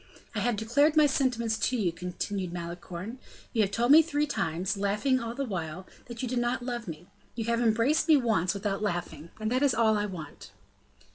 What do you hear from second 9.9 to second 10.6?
I want."